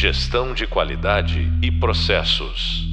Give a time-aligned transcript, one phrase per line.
[0.00, 2.88] Gestão de qualidade e processos.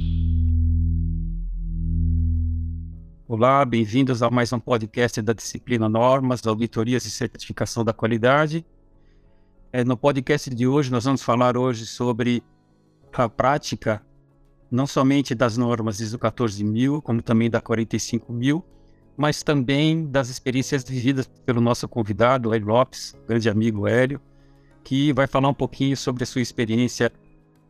[3.26, 8.62] Olá, bem-vindos a mais um podcast da disciplina Normas, Auditorias e Certificação da Qualidade.
[9.72, 12.42] É, no podcast de hoje, nós vamos falar hoje sobre
[13.10, 14.04] a prática,
[14.70, 18.62] não somente das normas ISO 14000, como também da 45000,
[19.16, 24.20] mas também das experiências vividas pelo nosso convidado, Hélio Lopes, grande amigo Hélio,
[24.88, 27.12] que vai falar um pouquinho sobre a sua experiência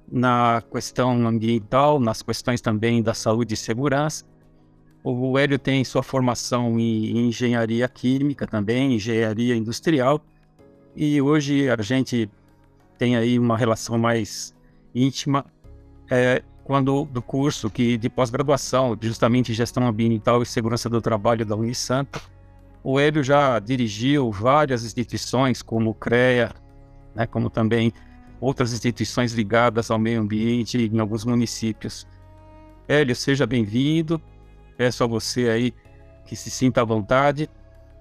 [0.08, 4.24] na questão ambiental, nas questões também da saúde e segurança.
[5.02, 10.24] O Hélio tem sua formação em engenharia química também, engenharia industrial,
[10.94, 12.30] e hoje a gente
[12.96, 14.54] tem aí uma relação mais
[14.94, 15.44] íntima
[16.08, 21.56] é, quando do curso que de pós-graduação, justamente gestão ambiental e segurança do trabalho da
[21.56, 22.20] Unisanta,
[22.84, 26.54] o Hélio já dirigiu várias instituições como CREA,
[27.18, 27.92] né, como também
[28.40, 32.06] outras instituições ligadas ao meio ambiente em alguns municípios.
[32.86, 34.22] Hélio, seja bem-vindo.
[34.76, 35.74] Peço a você aí
[36.24, 37.50] que se sinta à vontade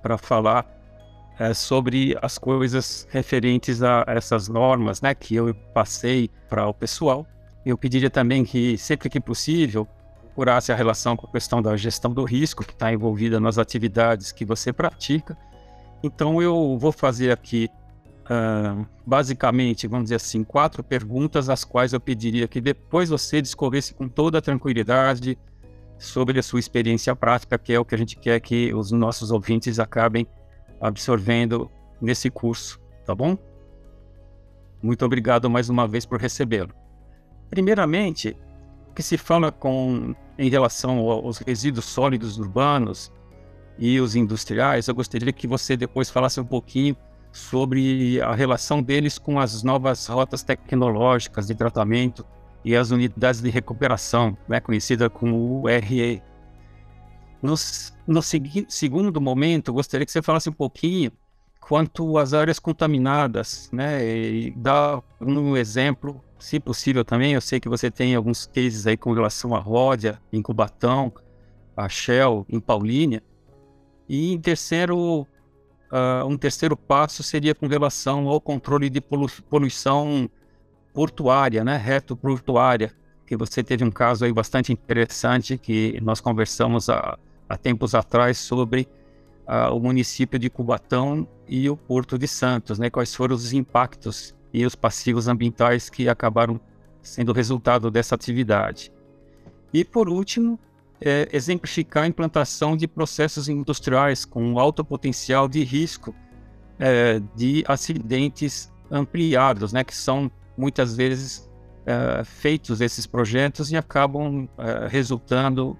[0.02, 0.66] para falar
[1.39, 7.25] é, sobre as coisas referentes a essas normas né, que eu passei para o pessoal
[7.69, 9.86] eu pediria também que, sempre que possível,
[10.22, 14.31] procurasse a relação com a questão da gestão do risco que está envolvida nas atividades
[14.31, 15.38] que você pratica.
[16.02, 17.69] Então, eu vou fazer aqui,
[18.30, 23.94] uh, basicamente, vamos dizer assim, quatro perguntas, as quais eu pediria que depois você discorresse
[23.94, 25.38] com toda a tranquilidade
[25.97, 29.31] sobre a sua experiência prática, que é o que a gente quer que os nossos
[29.31, 30.28] ouvintes acabem
[30.80, 33.38] absorvendo nesse curso, tá bom?
[34.81, 36.73] Muito obrigado mais uma vez por recebê-lo.
[37.50, 38.38] Primeiramente,
[38.89, 43.12] o que se fala com, em relação aos resíduos sólidos urbanos
[43.80, 46.95] e os industriais, eu gostaria que você depois falasse um pouquinho
[47.31, 52.25] sobre a relação deles com as novas rotas tecnológicas de tratamento
[52.64, 56.22] e as unidades de recuperação, né, conhecida como URE.
[57.41, 57.53] No,
[58.07, 61.12] no segui, segundo momento, gostaria que você falasse um pouquinho
[61.59, 67.69] quanto às áreas contaminadas, né, e dar um exemplo se possível também, eu sei que
[67.69, 71.12] você tem alguns cases aí com relação a Ródia, em Cubatão,
[71.75, 73.24] a Shell, em Paulínia.
[74.07, 75.28] E em terceiro,
[75.92, 80.30] uh, um terceiro passo seria com relação ao controle de polu poluição
[80.94, 82.92] portuária, né, reto portuária,
[83.25, 87.18] que você teve um caso aí bastante interessante que nós conversamos há,
[87.48, 88.88] há tempos atrás sobre
[89.48, 94.36] uh, o município de Cubatão e o Porto de Santos, né, quais foram os impactos
[94.54, 96.59] e os passivos ambientais que acabaram
[97.02, 98.92] sendo resultado dessa atividade.
[99.74, 100.59] E, por último,
[101.02, 106.13] é, exemplificar a implantação de processos industriais com alto potencial de risco
[106.80, 111.50] é, de acidentes ampliados, né, que são muitas vezes
[111.86, 115.78] é, feitos esses projetos e acabam é, resultando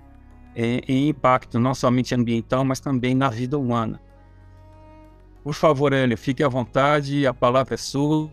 [0.56, 4.02] em, em impacto não somente ambiental, mas também na vida humana.
[5.44, 8.30] Por favor, Hélio, fique à vontade, a palavra é sua.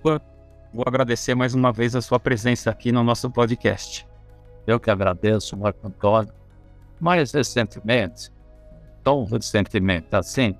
[0.73, 4.05] Vou agradecer mais uma vez a sua presença aqui no nosso podcast.
[4.67, 6.33] Eu que agradeço, Marco Antônio.
[7.04, 8.32] Mais recentemente,
[9.03, 10.56] tão recentemente assim,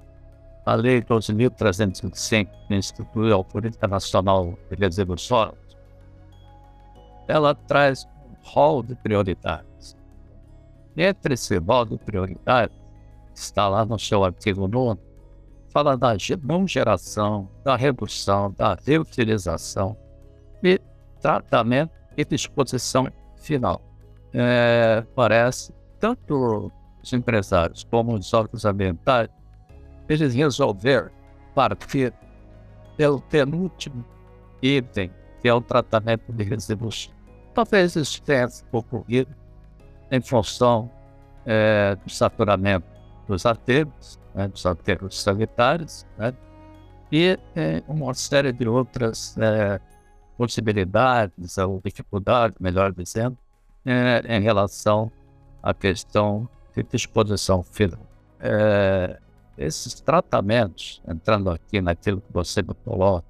[0.67, 5.75] a Lei 12.305, que instituiu a Política Nacional de Resíduos Sólidos,
[7.27, 9.97] ela traz um rol de prioridades.
[10.95, 12.77] Entre esse rol de prioridades,
[13.35, 15.01] está lá no seu artigo 9,
[15.71, 19.97] fala da não geração, da redução, da reutilização
[20.63, 20.79] e
[21.23, 23.81] tratamento e disposição final.
[24.35, 25.73] É, parece,
[26.05, 26.71] tanto
[27.03, 29.31] os empresários como os órgãos ambientais,
[30.07, 31.09] eles resolveram
[31.55, 32.13] partir
[32.95, 34.05] pelo penúltimo
[34.61, 35.11] item,
[35.41, 37.11] que é o tratamento de resíduos.
[37.55, 39.35] Talvez isso tenha ocorrido
[40.11, 40.91] em função
[41.47, 42.87] é, do saturamento
[43.27, 46.35] dos aterros, né, dos aterros sanitários, né,
[47.11, 49.81] e é, uma série de outras é,
[50.37, 53.39] possibilidades ou dificuldades, melhor dizendo,
[53.87, 55.11] é, em relação
[55.65, 56.47] à questão
[56.77, 58.07] de disposição final.
[58.39, 59.19] É,
[59.57, 63.27] esses tratamentos, entrando aqui naquilo que você me coloca,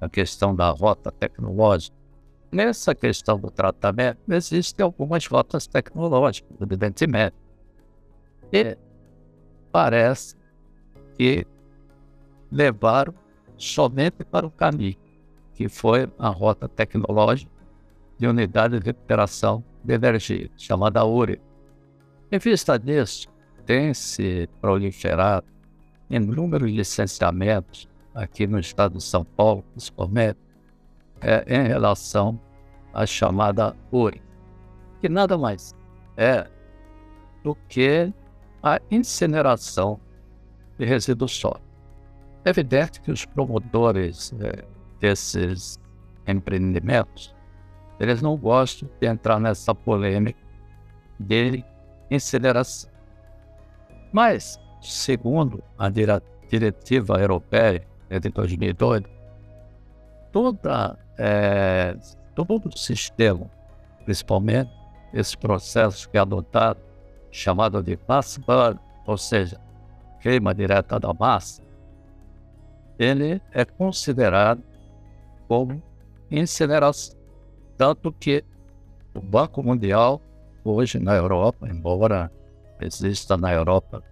[0.00, 1.96] a questão da rota tecnológica,
[2.50, 7.36] nessa questão do tratamento, existem algumas rotas tecnológicas, evidentemente.
[8.52, 8.76] E
[9.70, 10.34] parece
[11.16, 11.46] que
[12.50, 13.14] levaram
[13.56, 14.96] somente para o caminho,
[15.54, 17.52] que foi a rota tecnológica
[18.18, 21.45] de unidade de recuperação de energia, chamada URE.
[22.30, 23.28] Em vista disso,
[23.64, 25.46] tem-se proliferado
[26.10, 30.38] inúmeros licenciamentos aqui no estado de São Paulo, principalmente,
[31.20, 32.40] é, em relação
[32.92, 34.20] a chamada URI,
[35.00, 35.74] que nada mais
[36.16, 36.48] é
[37.44, 38.12] do que
[38.62, 40.00] a incineração
[40.78, 41.62] de resíduos sólidos.
[42.44, 44.64] É evidente que os promotores é,
[44.98, 45.78] desses
[46.26, 47.34] empreendimentos,
[48.00, 50.38] eles não gostam de entrar nessa polêmica
[51.20, 51.64] de
[52.10, 52.90] incineração.
[54.12, 55.88] Mas, segundo a
[56.48, 59.02] diretiva europeia de 2002,
[60.32, 61.96] toda, é,
[62.34, 63.50] todo o sistema,
[64.04, 64.70] principalmente
[65.12, 66.80] esse processo que é adotado,
[67.30, 69.60] chamado de mass burn, ou seja,
[70.20, 71.62] queima direta da massa,
[72.98, 74.62] ele é considerado
[75.46, 75.82] como
[76.30, 77.16] incineração.
[77.76, 78.42] Tanto que
[79.14, 80.20] o Banco Mundial,
[80.70, 82.30] hoje na Europa, embora
[82.80, 84.02] exista na Europa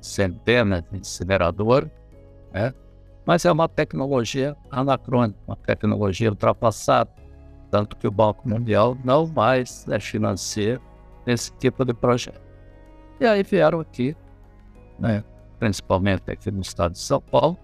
[0.00, 1.90] centenas de incineradores,
[2.52, 2.72] né?
[3.24, 7.10] mas é uma tecnologia anacrônica, uma tecnologia ultrapassada.
[7.70, 10.80] Tanto que o Banco Mundial não mais é financia
[11.26, 12.40] esse tipo de projeto.
[13.18, 14.16] E aí vieram aqui,
[14.98, 15.24] né,
[15.58, 17.58] principalmente aqui no estado de São Paulo,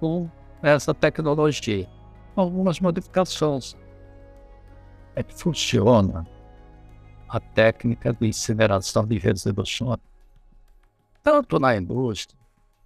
[0.00, 0.28] com
[0.62, 1.86] essa tecnologia,
[2.34, 3.76] algumas modificações.
[5.14, 6.26] É que funciona
[7.34, 10.06] a técnica de incineração de resíduos sólidos,
[11.20, 12.38] tanto na indústria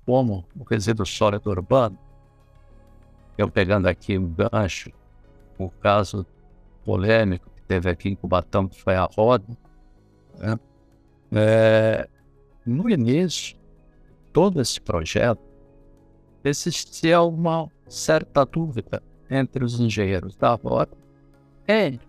[0.06, 1.99] como o resíduo sólido urbano.
[3.37, 4.91] Eu pegando aqui um gancho,
[5.59, 6.25] o caso
[6.83, 9.45] polêmico que teve aqui em Cubatão, que foi a roda,
[10.39, 10.59] né?
[11.31, 12.09] é,
[12.65, 13.55] no início,
[14.33, 15.43] todo esse projeto,
[16.43, 20.97] existia uma certa dúvida entre os engenheiros da roda
[21.69, 22.00] em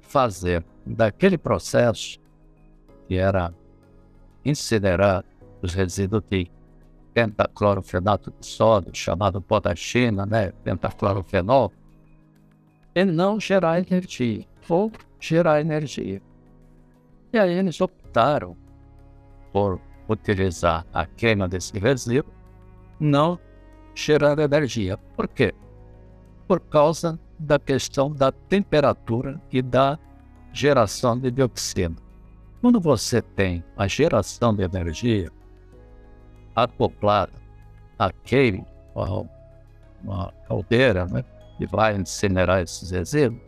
[0.00, 2.18] fazer daquele processo,
[3.06, 3.52] que era
[4.44, 5.24] incinerar
[5.60, 6.50] os resíduos de
[7.14, 11.72] pentaclorofenato de sódio, chamado potashina, né, pentaclorofenol,
[12.94, 14.90] e não gerar energia, ou
[15.20, 16.20] gerar energia.
[17.32, 18.56] E aí eles optaram
[19.52, 22.32] por utilizar a queima desse resíduo,
[22.98, 23.38] não
[23.94, 24.96] gerando energia.
[25.16, 25.54] Por quê?
[26.46, 29.98] Por causa da questão da temperatura e da
[30.52, 31.96] geração de dioxina.
[32.60, 35.30] Quando você tem a geração de energia
[36.54, 37.32] acoplada
[37.98, 39.24] à queima, a
[40.02, 41.24] uma caldeira, né,
[41.56, 43.40] que vai incinerar esses resíduos,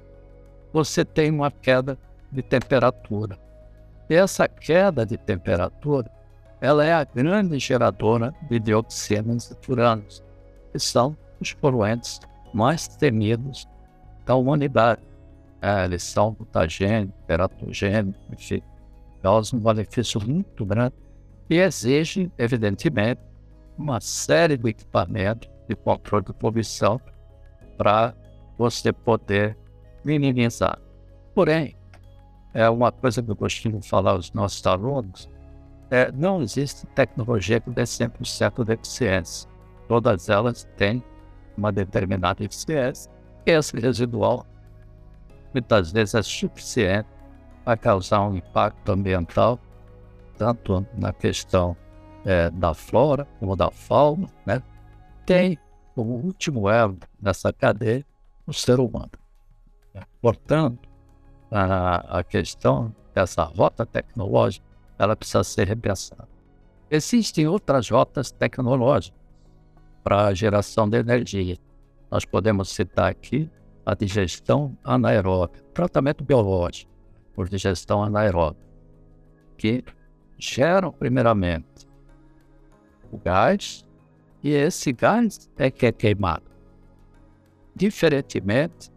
[0.73, 1.99] você tem uma queda
[2.33, 3.39] de temperatura.
[4.09, 6.11] E essa queda de temperatura,
[6.61, 10.23] ela é a grande geradora de dioxinas e furanos,
[10.73, 12.21] que são os poluentes
[12.53, 13.69] mais temidos
[14.25, 15.03] da humanidade.
[15.65, 18.63] É, eles são mutagênicos, teratogênicos, enfim,
[19.23, 20.95] causam um malefício muito grande
[21.49, 23.23] e exigem, evidentemente,
[23.79, 27.01] uma série de equipamentos de controle de poluição
[27.79, 28.15] para
[28.59, 29.57] você poder
[30.05, 30.79] minimizar.
[31.35, 31.75] Porém,
[32.53, 35.31] é uma coisa que eu costumo falar aos nossos alunos,
[35.91, 39.49] é, não existe tecnologia que dê 100% de eficiência.
[39.89, 41.03] Todas elas têm
[41.57, 43.11] uma determinada eficiência,
[43.47, 44.47] e esse residual
[45.55, 47.09] muitas vezes é suficiente
[47.65, 49.59] para causar um impacto ambiental,
[50.37, 51.77] tanto na questão
[52.25, 54.63] é, da flora como da fauna, né?
[55.25, 55.59] tem
[55.95, 58.05] como último elo nessa cadeia
[58.47, 59.11] o ser humano.
[60.21, 60.89] Portanto,
[61.51, 64.67] a, a questão dessa rota tecnológica,
[64.99, 66.29] ela precisa ser repensada.
[66.91, 69.19] Existem outras rotas tecnológicas
[70.03, 71.57] para a geração de energia.
[72.11, 73.51] Nós podemos citar aqui
[73.85, 76.91] a digestão anaeróbica, tratamento biológico
[77.35, 78.65] por digestão anaeróbica,
[79.57, 79.85] que
[80.39, 81.87] geram primeiramente
[83.11, 83.85] o gás
[84.43, 86.45] e esse gás é que é queimado.
[87.75, 88.91] Diferentemente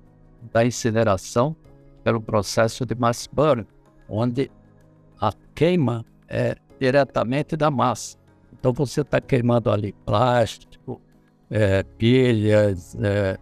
[0.51, 1.55] da incineração
[2.03, 3.65] pelo processo de mass burn,
[4.07, 4.51] onde
[5.19, 8.17] a queima é diretamente da massa.
[8.53, 11.01] Então você está queimando ali plástico,
[11.49, 13.37] é, pilhas, é,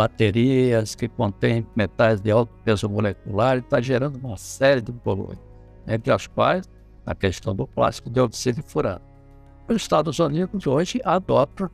[0.00, 5.44] baterias que contêm metais de alto peso molecular e está gerando uma série de poluentes,
[5.86, 6.66] entre as quais
[7.04, 9.02] a questão do plástico de oxígeno e furano.
[9.68, 11.68] Os Estados Unidos hoje adotam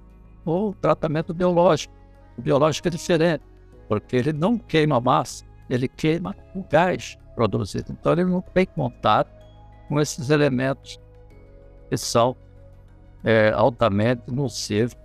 [0.44, 1.94] o tratamento biológico.
[2.36, 3.44] O biológico é diferente,
[3.88, 7.92] porque ele não queima massa, ele queima o gás produzido.
[7.92, 9.30] Então ele não tem contato
[9.88, 10.98] com esses elementos
[11.88, 12.36] que são
[13.22, 14.96] é, altamente nocivos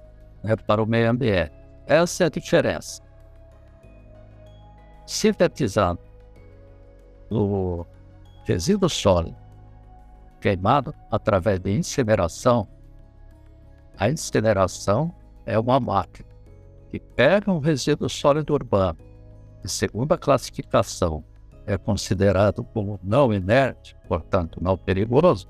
[0.44, 1.54] né, para o meio ambiente.
[1.86, 3.11] Essa é a diferença.
[5.12, 6.00] Sintetizando,
[7.30, 7.86] o
[8.46, 9.36] resíduo sólido
[10.40, 12.66] queimado através de incineração,
[13.98, 15.14] a incineração
[15.46, 16.30] é uma máquina
[16.90, 19.00] que pega um resíduo sólido urbano
[19.62, 21.26] de segunda classificação
[21.66, 25.46] é considerado como não inerte, portanto não perigoso,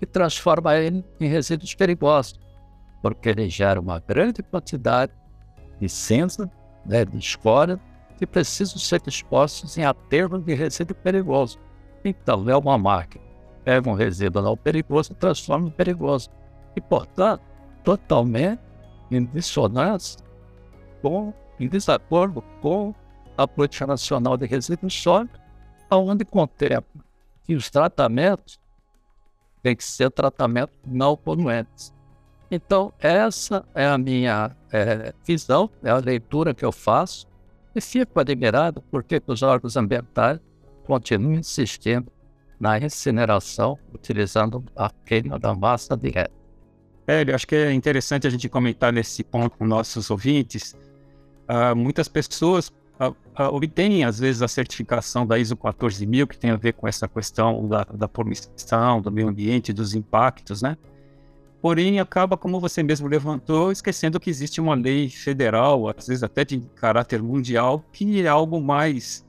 [0.00, 2.40] e transforma ele em resíduos perigosos,
[3.00, 5.12] porque ele gera uma grande quantidade
[5.80, 6.50] de cinza,
[6.84, 7.80] né, de escória,
[8.16, 11.58] que precisam ser dispostos em aterro de resíduo perigoso.
[12.04, 13.24] Então, é uma máquina.
[13.64, 16.30] Pega um resíduo não perigoso e transforma em perigoso.
[16.74, 17.42] E, portanto,
[17.84, 18.60] totalmente
[19.10, 20.24] em dissonância
[21.02, 22.94] com, em desacordo com
[23.36, 25.40] a Política Nacional de Resíduos Sólidos,
[25.90, 27.04] onde contempla
[27.44, 28.58] que os tratamentos
[29.62, 31.94] têm que ser tratamentos não poluentes.
[32.50, 37.26] Então, essa é a minha é, visão, é a leitura que eu faço,
[37.76, 40.40] e fico admirado porque os órgãos ambientais
[40.84, 42.10] continuam insistindo
[42.58, 45.98] na incineração, utilizando a queima da massa.
[47.06, 50.74] É, eu acho que é interessante a gente comentar nesse ponto com nossos ouvintes.
[51.48, 52.68] Uh, muitas pessoas
[52.98, 56.88] uh, uh, obtêm, às vezes, a certificação da ISO 14000, que tem a ver com
[56.88, 60.78] essa questão da, da poluição, do meio ambiente, dos impactos, né?
[61.66, 66.44] Porém, acaba, como você mesmo levantou, esquecendo que existe uma lei federal, às vezes até
[66.44, 69.26] de caráter mundial, que é algo mais,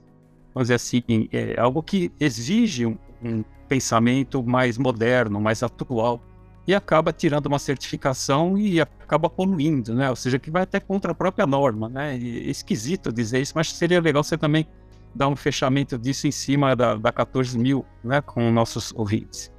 [0.53, 1.01] vamos dizer assim,
[1.31, 6.21] é algo que exige um, um pensamento mais moderno, mais atual,
[6.67, 10.07] e acaba tirando uma certificação e acaba poluindo, né?
[10.07, 12.13] Ou seja, que vai até contra a própria norma, né?
[12.13, 14.67] É esquisito dizer isso, mas seria legal você também
[15.15, 18.21] dar um fechamento disso em cima da, da 14 mil, né?
[18.21, 19.51] Com nossos ouvintes.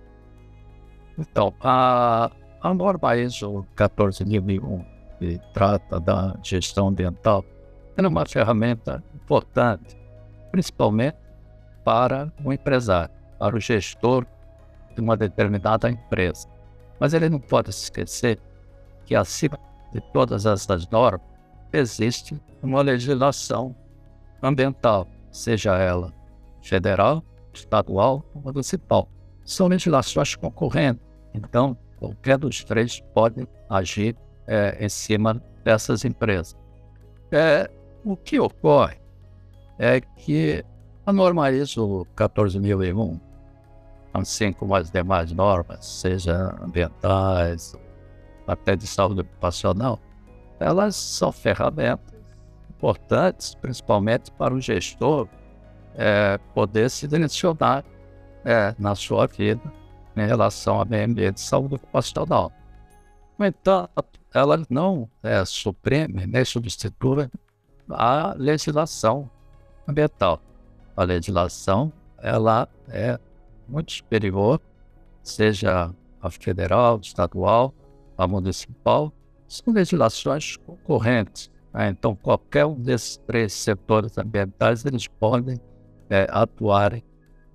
[1.18, 2.30] Então, a,
[2.68, 4.84] a norma ISO 14001,
[5.18, 7.44] que trata da gestão ambiental,
[7.96, 9.96] é uma ferramenta importante,
[10.50, 11.16] principalmente
[11.84, 14.26] para o empresário, para o gestor
[14.94, 16.46] de uma determinada empresa.
[17.00, 18.38] Mas ele não pode se esquecer
[19.06, 19.58] que, acima
[19.92, 21.26] de todas essas normas,
[21.72, 23.74] existe uma legislação
[24.42, 26.12] ambiental, seja ela
[26.60, 29.08] federal, estadual ou municipal.
[29.44, 31.02] São legislações concorrentes.
[31.32, 36.56] Então, Qualquer dos três pode agir é, em cima dessas empresas.
[37.30, 37.70] É,
[38.04, 38.98] o que ocorre
[39.78, 40.64] é que
[41.04, 43.20] a norma ISO 14001,
[44.14, 47.74] assim como as demais normas, seja ambientais,
[48.46, 50.00] até de saúde ocupacional,
[50.58, 52.14] elas são ferramentas
[52.70, 55.28] importantes, principalmente para o gestor
[55.94, 57.84] é, poder se direcionar
[58.44, 59.60] é, na sua vida
[60.22, 62.52] em relação ao meio ambiente e saúde ocupacional.
[63.38, 67.30] No entanto, ela não é, supreme nem substitui
[67.88, 69.30] a legislação
[69.86, 70.40] ambiental.
[70.96, 73.18] A legislação ela é
[73.68, 74.60] muito superior,
[75.22, 77.72] seja a federal, estadual,
[78.16, 79.12] a municipal,
[79.46, 81.50] são legislações concorrentes.
[81.72, 81.88] Né?
[81.88, 85.58] Então, qualquer um desses três setores ambientais, eles podem
[86.10, 87.00] é, atuar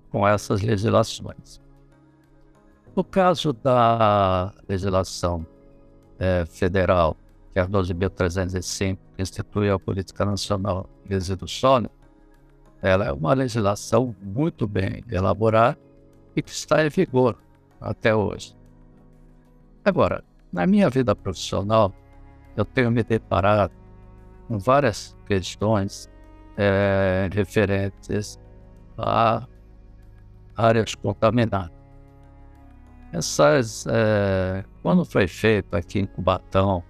[0.09, 1.62] com essas legislações.
[2.95, 5.45] No caso da legislação
[6.19, 7.17] é, federal,
[7.51, 11.95] que é a 12.305, que institui a Política Nacional de Resíduos Sólidos,
[12.83, 15.77] ela é uma legislação muito bem elaborada
[16.35, 17.37] e que está em vigor
[17.81, 18.55] até hoje.
[19.83, 21.91] Agora, na minha vida profissional,
[22.55, 23.73] eu tenho me deparado
[24.47, 26.07] com várias questões
[26.55, 28.39] é, referentes
[28.97, 29.47] a
[30.55, 31.72] áreas contaminadas.
[33.13, 36.83] Essas, é, quando foi feito aqui em Cubatão,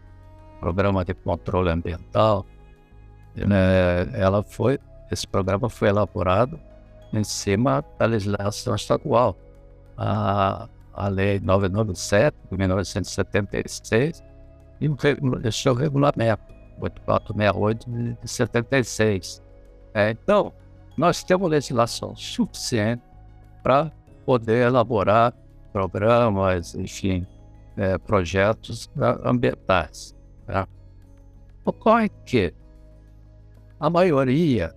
[0.61, 2.45] programa de controle ambiental,
[3.35, 4.79] né, ela foi,
[5.11, 6.57] esse programa foi elaborado
[7.11, 9.35] em cima da legislação estadual.
[9.97, 14.23] A, a Lei 997, de 1976,
[14.79, 14.97] e o,
[15.51, 16.43] seu regulamento,
[16.79, 17.89] 8468
[18.21, 19.41] de 76.
[19.93, 20.53] É, então,
[20.97, 23.03] nós temos legislação suficiente
[23.61, 23.91] para
[24.25, 25.33] poder elaborar
[25.73, 27.27] programas, enfim,
[27.75, 28.89] é, projetos
[29.25, 30.15] ambientais.
[30.45, 30.67] Tá?
[31.65, 32.53] Ocorre que
[33.79, 34.73] a maioria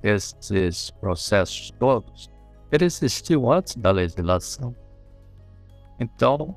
[0.00, 2.30] desses processos todos,
[2.72, 4.74] existiu antes da legislação.
[5.98, 6.56] Então,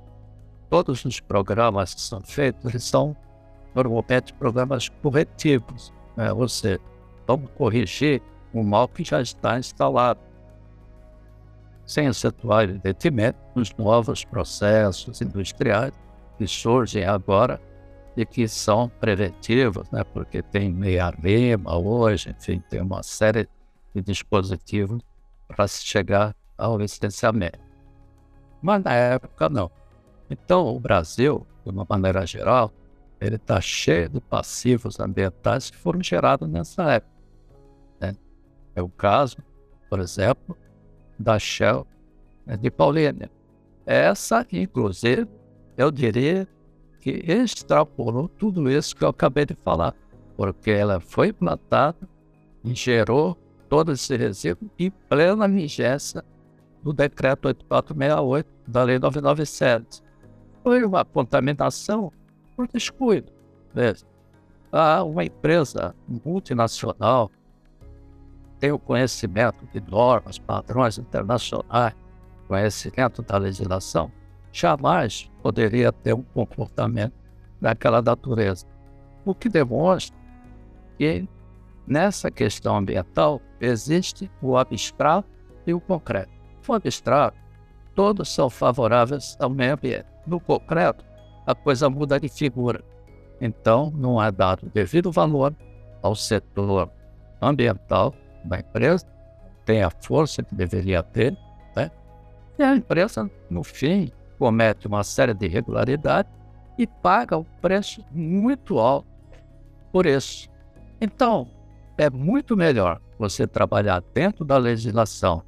[0.69, 3.15] todos os programas que são feitos, eles são
[3.75, 6.31] normalmente programas corretivos, né?
[6.31, 6.79] ou seja,
[7.27, 8.21] vamos corrigir
[8.53, 10.19] o mal que já está instalado
[11.85, 15.93] sem acentuar, evidentemente, os novos processos industriais
[16.37, 17.61] que surgem agora
[18.15, 20.03] e que são preventivos, né?
[20.03, 23.49] porque tem meia-rima hoje, enfim, tem uma série
[23.93, 25.01] de dispositivos
[25.47, 27.59] para se chegar ao licenciamento.
[28.61, 29.69] Mas na época não.
[30.29, 32.71] Então o Brasil, de uma maneira geral,
[33.19, 37.13] ele está cheio de passivos ambientais que foram gerados nessa época.
[37.99, 38.15] Né?
[38.75, 39.37] É o caso,
[39.89, 40.57] por exemplo,
[41.17, 41.85] da Shell
[42.45, 43.29] né, de Paulínia.
[43.85, 45.27] Essa, inclusive,
[45.77, 46.47] eu diria
[46.99, 49.93] que extrapolou tudo isso que eu acabei de falar,
[50.37, 52.07] porque ela foi plantada
[52.63, 56.23] e gerou todo esse resíduo em plena vigência
[56.81, 60.01] do decreto 8468 da lei 997.
[60.63, 62.11] Foi uma contaminação
[62.55, 63.31] por descuido.
[63.73, 64.07] Mesmo.
[64.71, 67.31] Ah, uma empresa multinacional
[68.63, 71.93] tem o conhecimento de normas, padrões internacionais,
[72.47, 74.09] conhecimento da legislação,
[74.53, 77.13] jamais poderia ter um comportamento
[77.59, 78.65] daquela natureza.
[79.25, 80.17] O que demonstra
[80.97, 81.27] que
[81.85, 85.27] nessa questão ambiental existe o abstrato
[85.67, 86.31] e o concreto.
[86.65, 87.37] O abstrato,
[87.93, 90.07] todos são favoráveis ao meio ambiente.
[90.25, 91.03] No concreto,
[91.45, 92.81] a coisa muda de figura.
[93.41, 95.53] Então, não é dado devido valor
[96.01, 96.89] ao setor
[97.41, 98.15] ambiental
[98.45, 99.05] da empresa,
[99.65, 101.37] tem a força que deveria ter,
[101.75, 101.89] né?
[102.57, 106.31] e a empresa, no fim, comete uma série de irregularidades
[106.77, 109.07] e paga um preço muito alto
[109.93, 110.49] por isso.
[110.99, 111.47] Então,
[111.97, 115.43] é muito melhor você trabalhar dentro da legislação,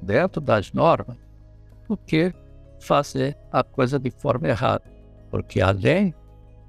[0.00, 1.18] dentro das normas,
[1.86, 2.34] do que
[2.80, 4.82] fazer a coisa de forma errada.
[5.30, 6.14] Porque além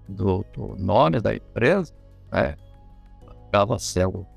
[0.07, 1.93] do, do nome da empresa,
[2.29, 2.57] né,
[3.47, 4.27] acaba sendo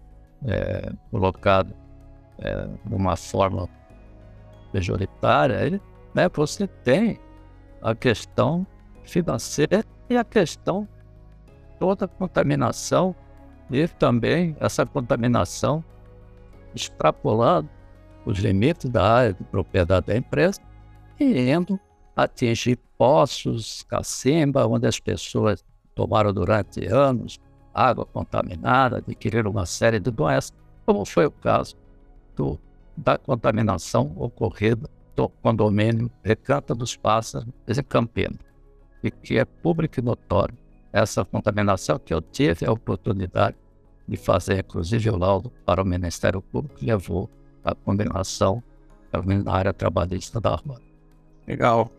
[0.44, 1.74] é, colocado
[2.38, 3.68] é, uma forma
[4.72, 5.80] majoritária,
[6.14, 7.18] né, você tem
[7.80, 8.66] a questão
[9.04, 10.88] financeira e a questão
[11.78, 13.14] toda a contaminação
[13.70, 15.84] e também essa contaminação
[16.74, 17.68] extrapolando
[18.24, 20.60] os limites da área de propriedade da empresa
[21.18, 21.78] e indo
[22.14, 25.64] atingir poços, cacimba, onde as pessoas
[25.94, 27.38] tomaram durante anos
[27.76, 30.52] água contaminada, adquiriram uma série de doenças,
[30.84, 31.76] como foi o caso
[32.34, 32.58] do,
[32.96, 38.38] da contaminação ocorrida do condomínio Recanta dos Pássaros, em Campina,
[39.02, 40.56] e que é público e notório
[40.92, 43.56] essa contaminação que eu tive a oportunidade
[44.08, 47.28] de fazer, inclusive, o laudo para o Ministério Público, que levou
[47.62, 48.62] à condenação
[49.44, 50.80] na área trabalhista da Armada.
[51.46, 51.90] Legal.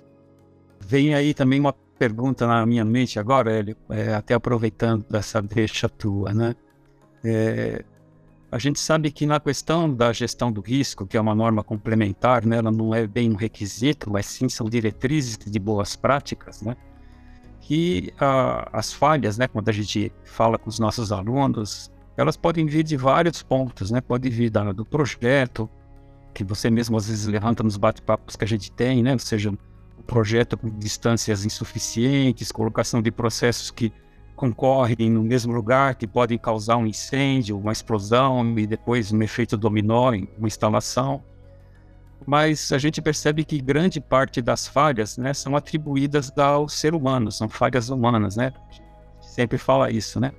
[0.80, 5.90] Vem aí também uma pergunta na minha mente agora, Hélio, é, até aproveitando dessa deixa
[5.90, 6.56] tua, né?
[7.24, 7.84] É,
[8.52, 12.46] a gente sabe que na questão da gestão do risco, que é uma norma complementar,
[12.46, 16.78] né, ela não é bem um requisito, mas sim são diretrizes de boas práticas, né?
[17.60, 22.66] Que a, as falhas, né, quando a gente fala com os nossos alunos, elas podem
[22.66, 24.00] vir de vários pontos, né?
[24.00, 25.70] Pode vir da, do projeto,
[26.34, 29.14] que você mesmo às vezes levanta nos bate-papos que a gente tem, né?
[29.14, 29.52] Ou seja,
[30.04, 33.92] projeto com distâncias insuficientes, colocação de processos que
[34.36, 39.58] concorrem no mesmo lugar, que podem causar um incêndio, uma explosão e depois um efeito
[39.58, 41.24] dominó em uma instalação.
[42.26, 47.32] Mas a gente percebe que grande parte das falhas né, são atribuídas ao ser humano,
[47.32, 48.54] são falhas humanas, né?
[49.22, 50.32] Sempre fala isso, né?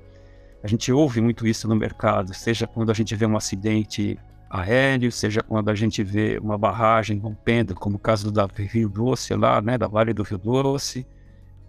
[0.63, 4.19] A gente ouve muito isso no mercado, seja quando a gente vê um acidente
[4.51, 9.35] aéreo, seja quando a gente vê uma barragem rompendo, como o caso da Rio Doce
[9.35, 11.07] lá, né, da Vale do Rio Doce,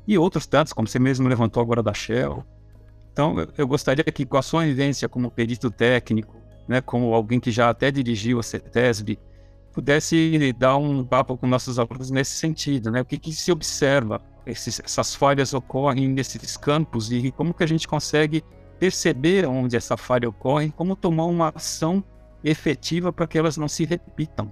[0.07, 2.43] e outros tantos, como você mesmo levantou agora da Shell.
[3.11, 6.35] Então, eu gostaria que com a sua vivência como perito técnico,
[6.67, 9.19] né, como alguém que já até dirigiu a CETESB,
[9.73, 13.01] pudesse dar um papo com nossos alunos nesse sentido, né?
[13.01, 17.67] O que, que se observa, esses, essas falhas ocorrem nesses campos e como que a
[17.67, 18.43] gente consegue
[18.79, 22.03] perceber onde essa falha ocorre, como tomar uma ação
[22.43, 24.51] efetiva para que elas não se repitam.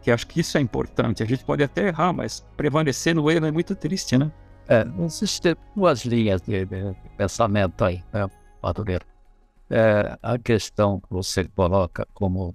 [0.00, 1.22] Que acho que isso é importante.
[1.22, 4.32] A gente pode até errar, mas prevalecer no erro é muito triste, né?
[4.68, 8.28] É, existem duas linhas de, de pensamento aí, né,
[8.62, 9.04] Madureira?
[9.70, 12.54] É, a questão que você coloca como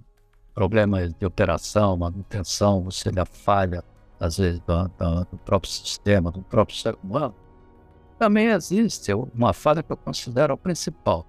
[0.54, 3.84] problemas de operação, manutenção, ou seja, falha,
[4.20, 7.36] às vezes, do, do, do, próprio sistema, do próprio ser humano,
[8.18, 11.28] também existe uma falha que eu considero a principal,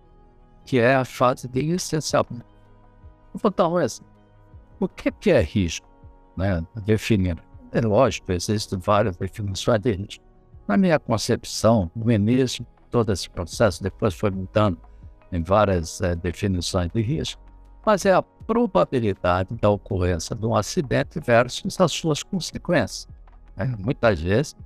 [0.65, 2.48] que é a fase de licenciamento.
[3.41, 4.13] Vou dar um exemplo.
[4.81, 5.87] O que, que é risco?
[6.37, 6.65] Né?
[6.85, 7.43] Definindo.
[7.73, 10.25] É lógico, existem várias definições de risco.
[10.67, 14.79] Na minha concepção, no início, todo esse processo, depois foi mudando
[15.31, 17.41] em várias é, definições de risco,
[17.85, 23.09] mas é a probabilidade da ocorrência de um acidente versus as suas consequências.
[23.57, 23.75] Né?
[23.79, 24.57] Muitas vezes,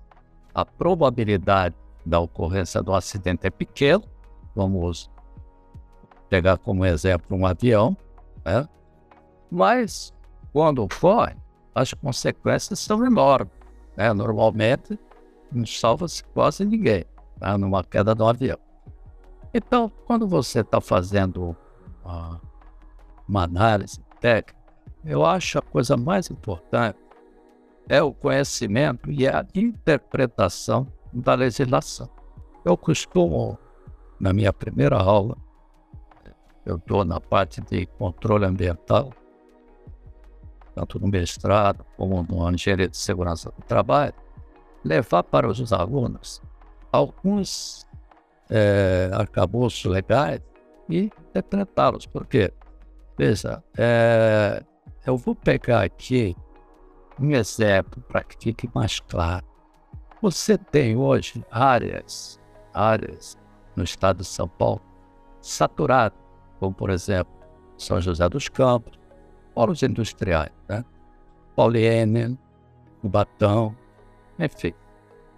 [0.55, 4.03] a probabilidade da ocorrência do acidente é pequena,
[4.55, 5.11] vamos
[6.29, 7.97] pegar como exemplo um avião,
[8.44, 8.68] né?
[9.50, 10.12] Mas,
[10.52, 11.37] quando ocorre,
[11.74, 13.52] as consequências são enormes.
[13.96, 14.12] Né?
[14.12, 14.98] Normalmente,
[15.50, 17.05] não salva-se quase ninguém
[17.40, 17.57] né?
[17.57, 18.59] numa queda do avião.
[19.52, 21.57] Então, quando você está fazendo
[22.02, 22.40] uma,
[23.28, 24.61] uma análise técnica,
[25.05, 26.98] eu acho a coisa mais importante
[27.88, 32.09] é o conhecimento e a interpretação da legislação.
[32.64, 33.59] Eu costumo,
[34.18, 35.37] na minha primeira aula,
[36.64, 39.12] eu estou na parte de controle ambiental,
[40.75, 44.14] tanto no mestrado como no engenharia de segurança do trabalho,
[44.85, 46.40] levar para os alunos
[46.90, 47.87] alguns
[48.51, 50.40] é, arcabouços legais
[50.88, 52.07] e interpretá-los.
[52.07, 52.53] Porque,
[53.16, 54.62] veja, é,
[55.07, 56.37] eu vou pegar aqui
[57.20, 59.46] um exemplo para que fique mais claro.
[60.20, 62.40] Você tem hoje áreas,
[62.72, 63.37] áreas
[63.75, 64.81] no estado de São Paulo
[65.40, 66.22] saturadas,
[66.62, 67.33] como por exemplo
[67.77, 68.96] São José dos Campos,
[69.53, 70.85] polos industriais, né?
[71.57, 72.38] Poliene,
[73.01, 73.77] Cubatão,
[74.38, 74.72] enfim.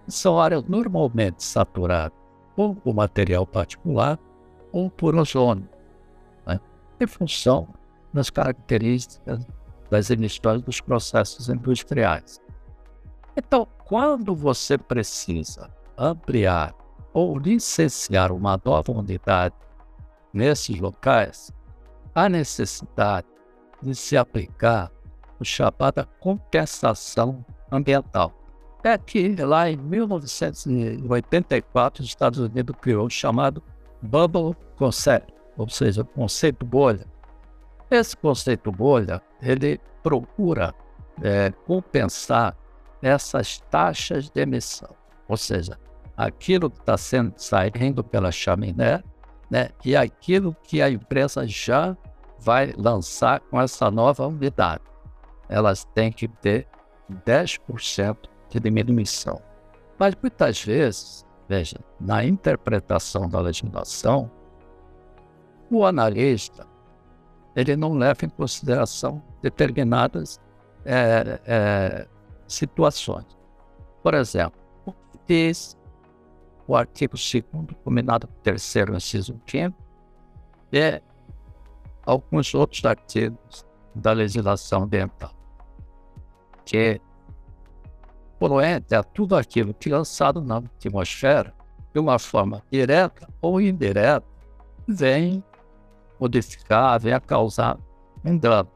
[0.07, 2.17] São áreas normalmente saturadas
[2.59, 4.19] ou por material particular
[4.71, 5.67] ou por ozônio,
[6.47, 6.61] né?
[7.01, 7.69] em função
[8.13, 9.47] das características
[9.91, 12.39] das emissões dos processos industriais.
[13.35, 16.75] Então, quando você precisa ampliar
[17.15, 19.55] ou licenciar uma nova unidade
[20.35, 21.51] nesses locais,
[22.15, 23.27] há necessidade
[23.81, 24.91] de se aplicar
[25.39, 28.33] o chamada compensação ambiental.
[28.83, 33.63] É que lá em 1984 os Estados Unidos criou o chamado
[34.03, 37.07] Bubble Concept, ou seja, o conceito bolha.
[37.91, 40.75] Esse conceito bolha, ele procura
[41.23, 42.57] é, compensar
[43.01, 44.97] essas taxas de emissão,
[45.29, 45.79] ou seja,
[46.17, 49.05] aquilo que está saindo pela chaminé
[49.55, 51.97] né, e aquilo que a empresa já
[52.41, 54.83] vai lançar com essa nova unidade.
[55.49, 56.67] Elas têm que ter
[57.25, 58.17] 10%
[58.51, 59.41] de diminuição.
[59.97, 64.29] Mas muitas vezes, veja, na interpretação da legislação,
[65.71, 66.67] o analista
[67.55, 70.41] ele não leva em consideração determinadas
[70.85, 72.09] é, é,
[72.49, 73.39] situações.
[74.03, 75.79] Por exemplo, o que diz
[76.67, 77.45] o artigo 2
[77.85, 79.75] combinado com o terceiro inciso 5
[80.73, 81.01] e
[82.05, 85.33] alguns outros artigos da legislação ambiental,
[86.65, 87.01] que
[88.39, 91.55] poluente é tudo aquilo que é lançado na atmosfera
[91.93, 94.27] de uma forma direta ou indireta
[94.87, 95.43] vem
[96.19, 97.79] modificar, vem a causar
[98.25, 98.71] um dano.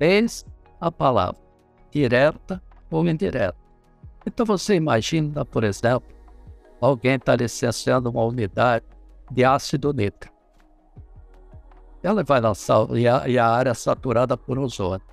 [0.00, 0.44] Eis
[0.80, 1.40] a palavra
[1.90, 3.56] direta ou indireta.
[4.26, 6.11] Então você imagina, por exemplo,
[6.82, 8.84] alguém está licenciando uma unidade
[9.30, 10.34] de ácido nítrico.
[12.02, 15.06] Ela vai lançar, e a, e a área é saturada por ozônio.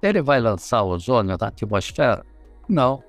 [0.00, 2.24] Ele vai lançar ozônio na atmosfera?
[2.68, 3.02] Não.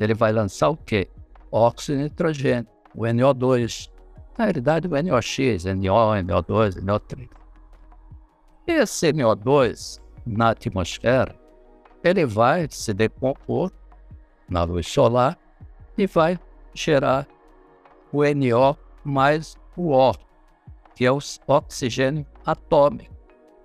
[0.00, 1.08] Ele vai lançar o quê?
[1.52, 3.88] Óxido de nitrogênio, o NO2.
[4.36, 7.28] Na realidade, o NOx, NO, NO2, NO3.
[8.66, 11.32] Esse NO2 na atmosfera,
[12.02, 13.70] ele vai se decompor
[14.48, 15.38] na luz solar
[15.96, 16.38] e vai
[16.74, 17.26] gerar
[18.12, 20.14] o NO mais o O,
[20.94, 23.14] que é o oxigênio atômico.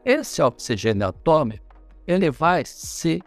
[0.04, 1.66] Esse oxigênio atômico,
[2.08, 3.22] ele vai se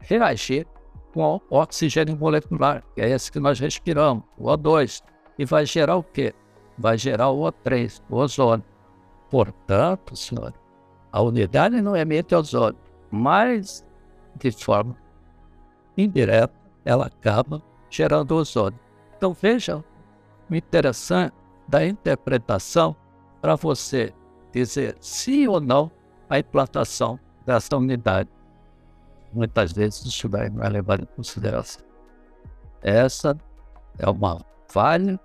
[0.00, 0.66] reagir
[1.12, 5.02] com o oxigênio molecular, que é esse que nós respiramos, o O2,
[5.38, 6.34] e vai gerar o quê?
[6.78, 8.64] Vai gerar o O3, o ozônio.
[9.28, 10.54] Portanto, senhor,
[11.12, 12.78] a unidade não emite ozônio,
[13.10, 13.84] mas
[14.36, 14.96] de forma
[15.96, 18.78] indireta ela acaba gerando ozônio.
[19.20, 19.84] Então veja
[20.48, 21.34] o interessante
[21.68, 22.96] da interpretação
[23.38, 24.14] para você
[24.50, 25.90] dizer sim ou não
[26.30, 28.30] a implantação dessa unidade.
[29.30, 31.84] Muitas vezes isso vai levado em consideração.
[32.80, 33.36] Essa
[33.98, 35.20] é uma falha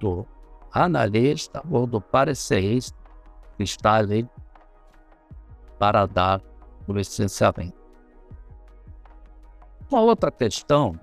[0.00, 0.26] do
[0.72, 2.98] analista ou do parecerista
[3.56, 4.28] que está ali
[5.78, 6.42] para dar
[6.88, 7.78] o licenciamento.
[9.88, 10.98] Uma outra questão,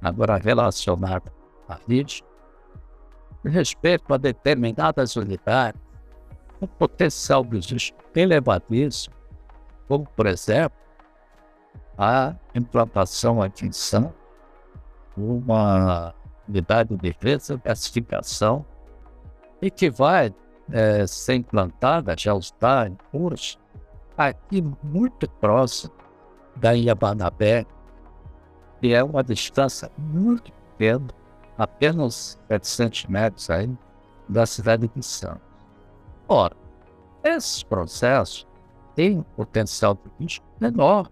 [0.00, 1.39] agora relacionada
[1.86, 2.24] vídeo,
[3.44, 5.80] respeito a determinadas unidades,
[6.60, 7.76] o potencial de uso
[8.14, 9.14] elevadíssimo,
[9.88, 10.78] como, por exemplo,
[11.96, 14.12] a implantação aqui em São
[15.16, 16.14] uma
[16.48, 17.14] unidade de
[17.62, 18.64] classificação
[19.60, 20.34] e que vai
[20.72, 23.58] é, ser implantada, já está em curso,
[24.16, 25.92] aqui muito próximo
[26.56, 27.66] da Iabanabé,
[28.80, 31.08] que é uma distância muito pequena,
[31.60, 33.70] apenas 700 metros aí,
[34.26, 35.42] da cidade de Santos.
[36.26, 36.56] Ora,
[37.22, 38.46] esse processo
[38.94, 41.10] tem um potencial de risco menor.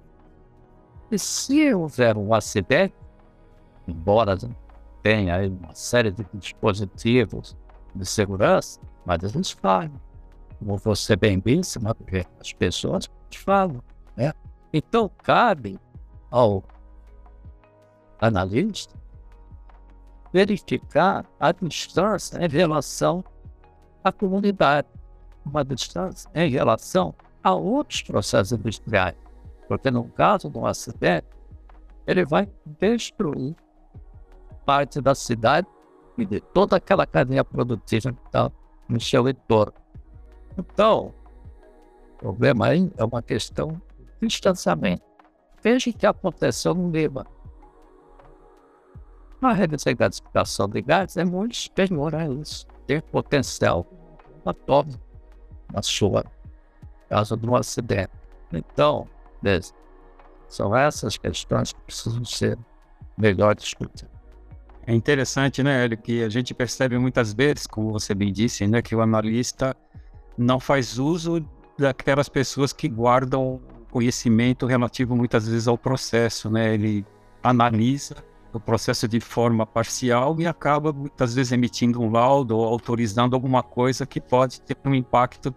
[1.11, 2.95] E se houver um acidente,
[3.87, 4.39] embora
[5.03, 7.55] tenha aí uma série de dispositivos
[7.95, 10.01] de segurança, mas eles falham.
[10.59, 11.79] como você bem disse,
[12.41, 13.83] as pessoas falam.
[14.17, 14.33] Né?
[14.73, 15.79] Então, cabe
[16.31, 16.65] ao
[18.19, 18.98] analista
[20.33, 23.25] verificar a distância em relação
[24.03, 24.89] à comunidade,
[25.45, 29.17] uma distância em relação a outros processos industriais.
[29.67, 31.27] Porque no caso de um acidente,
[32.07, 33.55] ele vai destruir
[34.65, 35.67] parte da cidade
[36.17, 38.51] e de toda aquela cadeia produtiva que está
[38.89, 39.75] no seu entorno.
[40.57, 41.15] Então,
[42.15, 43.81] o problema aí é uma questão
[44.21, 45.03] de distanciamento.
[45.63, 47.29] Veja o que aconteceu no Líbano.
[49.41, 52.67] A regasificação de gás é muito superior a isso.
[52.87, 53.87] Tem potencial
[54.45, 54.99] atômico
[55.73, 56.25] na sua
[57.09, 58.11] caso de um acidente.
[58.53, 59.09] Então,
[60.49, 62.59] são essas questões que precisam ser
[63.17, 64.11] melhor discutidas.
[64.87, 68.81] É interessante, né, Hélio, que a gente percebe muitas vezes, como você bem disse, né,
[68.81, 69.77] que o analista
[70.37, 71.47] não faz uso
[71.79, 76.75] daquelas pessoas que guardam conhecimento relativo muitas vezes ao processo, né?
[76.75, 77.05] Ele
[77.43, 78.17] analisa
[78.53, 83.63] o processo de forma parcial e acaba muitas vezes emitindo um laudo ou autorizando alguma
[83.63, 85.55] coisa que pode ter um impacto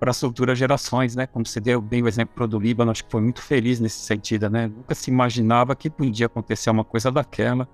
[0.00, 1.26] para as futuras gerações, né?
[1.28, 4.50] Como você deu bem o exemplo do Líbano, acho que foi muito feliz nesse sentido,
[4.50, 4.66] né?
[4.66, 7.68] Nunca se imaginava que podia acontecer uma coisa daquela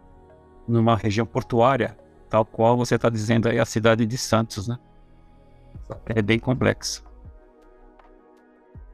[0.67, 1.97] numa região portuária,
[2.29, 4.79] tal qual você está dizendo aí a cidade de Santos, né?
[6.05, 7.03] É bem complexo.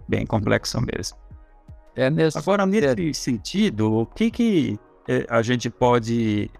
[0.07, 1.19] Bem complexo mesmo.
[1.97, 2.39] É nesse...
[2.39, 4.79] Agora, nesse sentido, o que, que
[5.29, 6.51] a gente pode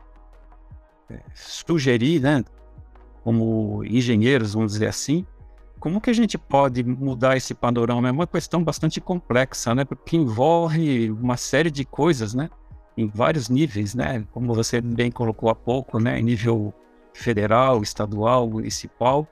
[1.11, 2.45] eh, sugerir, né?
[3.23, 5.27] Como engenheiros, vamos dizer assim,
[5.85, 8.09] como que a gente pode mudar esse panorama?
[8.09, 9.85] É uma questão bastante complexa, né?
[9.85, 12.49] Porque envolve uma série de coisas, né?
[12.97, 14.25] Em vários níveis, né?
[14.33, 16.23] Como você bem colocou há pouco, né?
[16.23, 16.73] Nível
[17.13, 19.29] federal, estadual, municipal.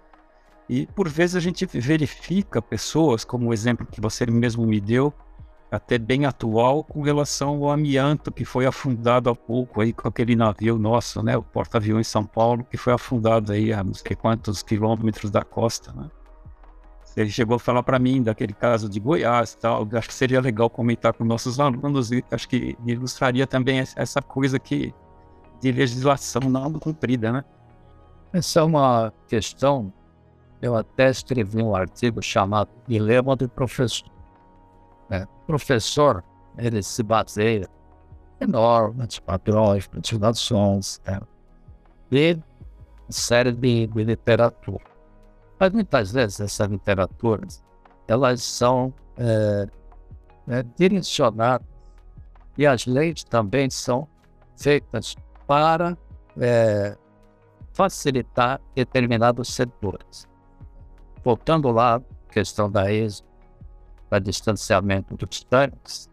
[0.68, 5.10] E por vezes a gente verifica pessoas, como o exemplo que você mesmo me deu,
[5.72, 10.36] até bem atual, com relação ao amianto que foi afundado há pouco aí com aquele
[10.36, 11.34] navio nosso, né?
[11.34, 15.90] O porta-aviões São Paulo, que foi afundado aí a não sei quantos quilômetros da costa,
[15.94, 16.10] né?
[17.16, 19.88] Ele chegou a falar para mim daquele caso de Goiás e tal.
[19.92, 24.58] Acho que seria legal comentar com nossos alunos e acho que ilustraria também essa coisa
[24.58, 24.94] que
[25.60, 27.44] de legislação não cumprida, né?
[28.30, 29.92] Essa é uma questão.
[30.60, 34.10] Eu até escrevi um artigo chamado Dilema do Professor.
[35.12, 36.24] É, professor,
[36.56, 37.68] ele se baseia
[38.40, 41.20] em normas, padrões, motivações, né?
[42.10, 42.38] e
[43.10, 44.82] série de, de literatura.
[45.60, 47.62] Mas muitas vezes essas literaturas,
[48.08, 49.68] elas são é,
[50.48, 51.66] é, direcionadas
[52.56, 54.08] e as leis também são
[54.56, 55.14] feitas
[55.46, 55.94] para
[56.40, 56.96] é,
[57.74, 60.26] facilitar determinados setores.
[61.22, 63.22] Voltando lá, questão da ESO,
[64.20, 66.08] do distanciamento dos tanques,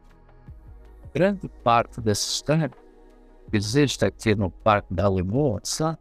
[1.13, 2.79] grande parte desses tanques
[3.49, 5.97] que existe aqui no Parque da Limoa são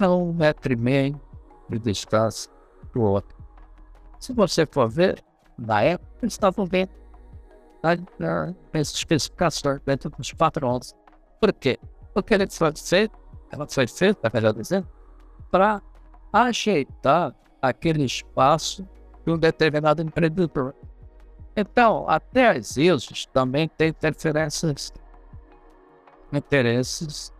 [0.00, 1.20] um metro e meio
[1.68, 2.50] de distância
[2.92, 3.36] para o outro.
[4.20, 5.22] Se você for ver,
[5.58, 6.88] na época, eles estavam bem
[8.72, 10.94] nessas especificações dentro dos padrões.
[11.40, 11.78] Por quê?
[12.12, 13.16] Porque ele foi feito,
[13.50, 14.88] ela foi feita, melhor dizendo,
[15.50, 15.82] para
[16.32, 18.88] ajeitar aquele espaço
[19.24, 20.74] de um determinado empreendedor.
[21.56, 24.92] Então, até as ISOs também têm interferências,
[26.32, 27.32] interesses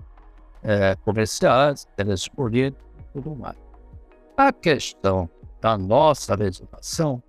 [0.63, 3.57] é, comerciais, interesses políticos e tudo mais.
[4.37, 5.29] A questão
[5.61, 7.23] da nossa legislação,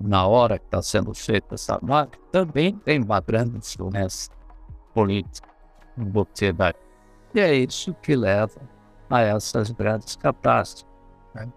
[0.00, 4.32] na hora que está sendo feita essa marca, também tem uma grande influência
[4.94, 5.48] política
[5.98, 6.74] embutida.
[7.34, 8.60] E é isso que leva
[9.08, 10.86] a essas grandes catástrofes.
[11.34, 11.52] Né?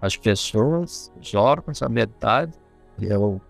[0.00, 2.52] As pessoas, os órgãos, a metade,
[3.00, 3.40] eu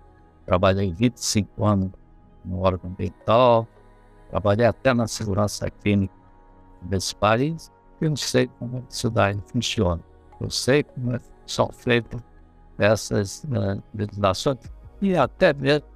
[0.47, 1.91] trabalhei 25 anos
[2.45, 3.67] no órgão ambiental,
[4.31, 6.15] trabalhei até na segurança clínica
[6.83, 10.03] desse país, e não sei como isso daí funciona.
[10.41, 12.21] Eu sei como é são feitas
[12.79, 13.47] essas
[13.95, 14.59] legislações
[15.01, 15.87] e até mesmo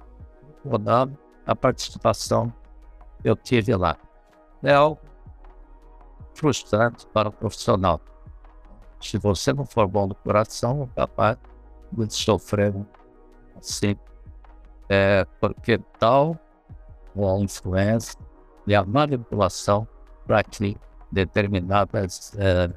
[0.65, 2.51] rodando a participação
[3.21, 3.97] que eu tive lá.
[4.63, 4.99] É algo
[6.33, 7.99] frustrante para o profissional.
[8.99, 11.37] Se você não for bom do coração, é capaz
[11.91, 12.73] de sofrer
[13.57, 13.95] assim,
[14.91, 16.37] é, porque tal
[17.15, 18.19] a influência
[18.67, 19.87] e a manipulação
[20.27, 20.75] para que
[21.09, 22.69] determinadas é,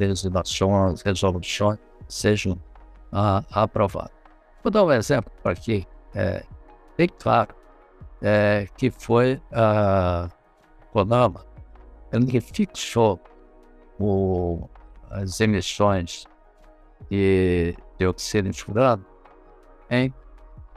[0.00, 2.58] legislações, resoluções sejam
[3.12, 4.10] ah, aprovadas.
[4.64, 6.44] Vou dar um exemplo para aqui, é,
[6.98, 7.54] bem claro,
[8.20, 10.28] é, que foi a
[10.92, 11.46] Conama,
[12.12, 13.20] ele fixou
[13.98, 14.68] o,
[15.08, 16.24] as emissões
[17.08, 19.06] de dioxina de furano
[19.88, 20.12] em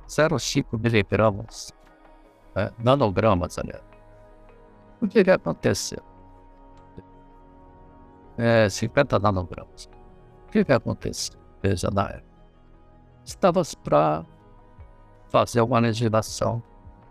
[0.08, 1.74] 0,5 miligramas,
[2.56, 3.84] né, nanogramas, aliás.
[5.02, 6.02] O que, que aconteceu?
[8.38, 9.90] É, 50 nanogramas.
[10.48, 11.40] O que, que aconteceu?
[11.62, 12.36] Veja na época.
[13.24, 14.26] Estava para
[15.30, 16.62] fazer uma legislação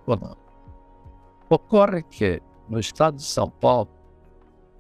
[0.03, 0.45] econômica.
[1.49, 3.89] Ocorre que no estado de São Paulo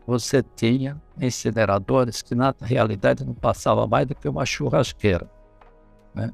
[0.07, 5.31] você tinha incineradores que na realidade não passava mais do que uma churrasqueira,
[6.15, 6.33] né?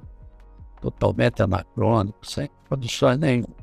[0.81, 3.55] Totalmente anacrônico, sem condições nenhuma.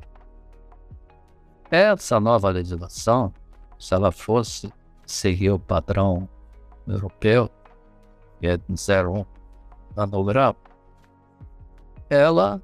[1.70, 3.32] Essa nova legislação,
[3.78, 4.72] se ela fosse
[5.04, 6.28] seguir o padrão
[6.86, 7.50] europeu,
[8.40, 9.26] que é de 0,1
[9.94, 10.56] nanograma,
[12.08, 12.62] ela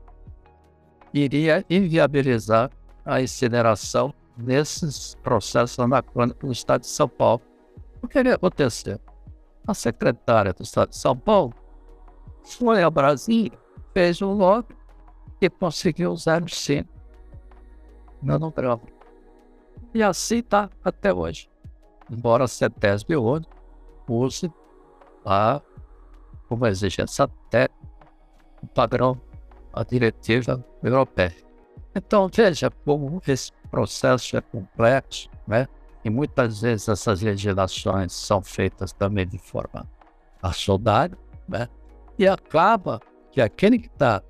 [1.12, 2.70] iria inviabilizar
[3.04, 7.42] a incineração nesses processos anacrônicos no estado de São Paulo.
[8.02, 9.00] O que iria acontecer?
[9.66, 11.54] A secretária do estado de São Paulo
[12.42, 13.58] foi a Brasília,
[13.94, 14.76] fez um lobby
[15.40, 16.86] e conseguiu usar o 0,5
[18.20, 18.82] nanograma.
[19.94, 21.48] E assim está até hoje.
[22.10, 23.46] Embora a CETESB hoje
[24.08, 24.52] use
[25.24, 25.62] a,
[26.48, 27.84] como exigência técnica
[28.64, 29.20] o padrão,
[29.72, 31.36] a diretiva europeia.
[31.94, 35.68] Então, veja como esse processo é complexo, né?
[36.04, 39.88] E muitas vezes essas legislações são feitas também de forma
[40.42, 41.16] assodada,
[41.48, 41.68] né?
[42.18, 43.00] E acaba
[43.34, 44.22] que aquele que está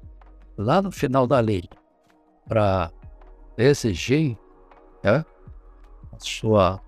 [0.57, 1.69] lá no final da lei
[2.49, 2.90] para
[3.59, 4.35] exigir
[5.03, 5.23] né,
[6.11, 6.81] a sua,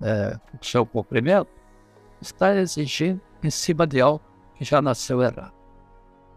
[0.00, 1.50] é, o seu cumprimento,
[2.20, 4.22] está exigindo em cima de algo
[4.54, 5.52] que já nasceu errado.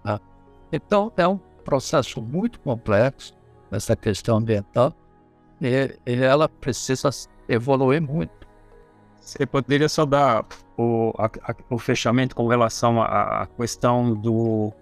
[0.04, 0.20] Tá?
[0.72, 3.36] Então, é um processo muito complexo
[3.70, 4.92] essa questão ambiental
[5.62, 7.12] e, e ela precisa
[7.48, 8.48] evoluir muito.
[9.22, 14.74] Você poderia só dar o, a, a, o fechamento com relação à questão do,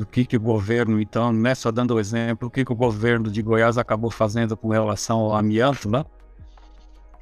[0.00, 2.72] do que, que o governo, então, não é só dando o exemplo, o que, que
[2.72, 6.06] o governo de Goiás acabou fazendo com relação ao amianto, né?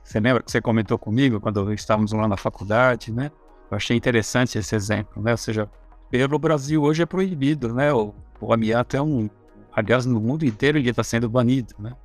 [0.05, 3.33] Você lembra que você comentou comigo quando estávamos lá na faculdade, né?
[3.69, 5.33] Eu achei interessante esse exemplo, né?
[5.33, 5.69] Ou seja,
[6.09, 7.93] pelo Brasil hoje é proibido, né?
[7.93, 9.29] O, o amianto é um,
[9.73, 11.97] aliás, no mundo inteiro ele está sendo banido, né?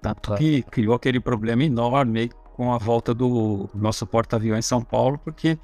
[0.00, 5.18] Tanto que criou aquele problema enorme com a volta do nosso porta-aviões em São Paulo,
[5.18, 5.58] porque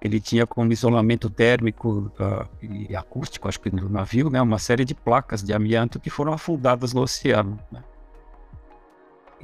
[0.00, 4.84] ele tinha como isolamento térmico uh, e acústico, acho que do navio, né, uma série
[4.84, 7.58] de placas de amianto que foram afundadas no oceano.
[7.70, 7.82] Né?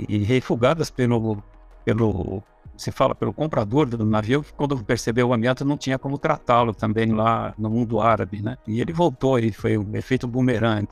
[0.09, 1.43] E refugadas pelo,
[1.85, 2.43] pelo,
[2.77, 6.75] se fala, pelo comprador do navio, que quando percebeu o amianto não tinha como tratá-lo
[6.75, 8.43] também lá no mundo árabe.
[8.43, 8.57] Né?
[8.67, 10.89] E ele voltou, e foi um efeito bumerangue.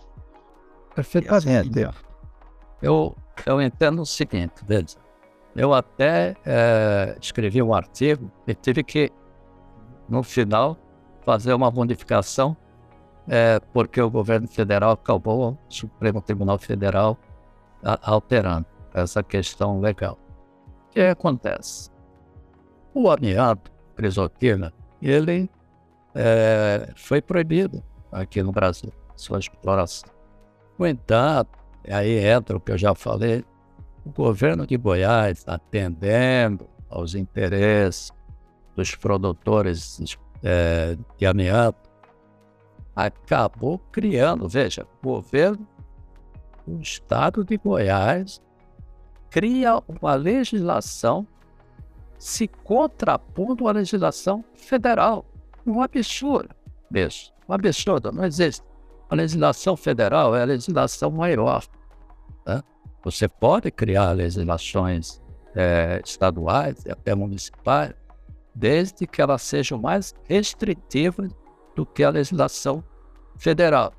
[0.94, 1.84] Perfeitamente.
[1.84, 1.98] Assim,
[2.80, 4.98] eu, eu entendo o seguinte, veja.
[5.56, 9.10] Eu até é, escrevi um artigo e tive que,
[10.08, 10.76] no final,
[11.24, 12.56] fazer uma modificação,
[13.28, 17.18] é, porque o governo federal acabou, o Supremo Tribunal Federal,
[17.82, 20.18] a, alterando essa questão legal.
[20.88, 21.90] O que acontece?
[22.92, 25.50] O amianto, crisotina, ele
[26.14, 30.10] é, foi proibido aqui no Brasil, sua exploração.
[30.78, 33.44] No entanto, aí entra o que eu já falei,
[34.04, 38.12] o governo de Goiás, atendendo aos interesses
[38.76, 41.78] dos produtores é, de amianto,
[42.94, 45.66] acabou criando, veja, o governo
[46.66, 48.40] do estado de Goiás
[49.30, 51.26] cria uma legislação
[52.18, 55.24] se contrapondo à legislação federal.
[55.66, 56.54] Um absurdo
[56.90, 57.34] mesmo.
[57.48, 58.64] Um absurdo, não existe.
[59.10, 61.64] A legislação federal é a legislação maior.
[62.46, 62.62] Né?
[63.02, 65.20] Você pode criar legislações
[65.54, 67.92] é, estaduais e até municipais,
[68.54, 71.30] desde que elas sejam mais restritivas
[71.74, 72.84] do que a legislação
[73.36, 73.92] federal.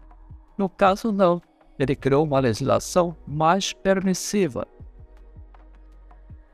[0.58, 1.42] No caso, não.
[1.78, 4.66] Ele criou uma legislação mais permissiva,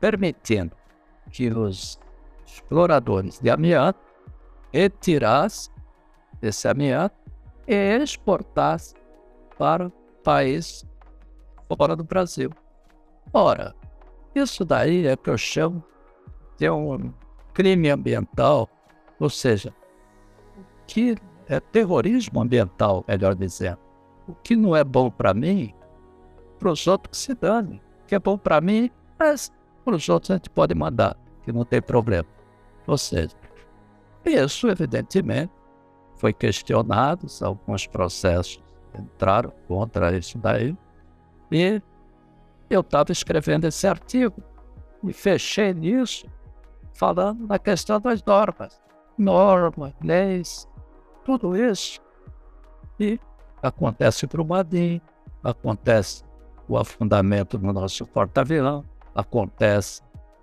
[0.00, 0.76] permitindo
[1.30, 1.96] que os
[2.44, 4.00] exploradores de amianto
[4.72, 5.72] retirassem
[6.42, 7.14] esse amianto
[7.68, 8.98] e exportassem
[9.56, 9.92] para o
[10.24, 10.84] país
[11.68, 12.50] fora do Brasil.
[13.32, 13.76] Ora,
[14.34, 15.84] isso daí é que eu chamo
[16.58, 17.12] de um
[17.54, 18.68] crime ambiental,
[19.18, 19.74] ou seja,
[20.86, 21.16] que
[21.48, 23.78] é terrorismo ambiental, melhor dizendo.
[24.26, 25.74] O que não é bom para mim,
[26.58, 27.82] para os outros se dane.
[28.02, 29.52] O que é bom para mim, mas
[29.84, 32.28] para os outros a gente pode mandar, que não tem problema.
[32.86, 33.34] Ou seja,
[34.24, 35.52] isso, evidentemente,
[36.16, 38.62] foi questionado, alguns processos
[38.96, 40.76] entraram contra isso daí,
[41.50, 41.82] e
[42.70, 44.42] eu estava escrevendo esse artigo
[45.04, 46.26] e fechei nisso,
[46.94, 48.80] falando na questão das normas.
[49.18, 50.68] Normas, leis,
[51.24, 52.00] tudo isso.
[52.98, 53.18] E
[53.62, 55.00] acontece o Badim,
[55.42, 56.24] acontece
[56.68, 58.84] o afundamento no nosso porta-avião,
[59.14, 60.02] acontece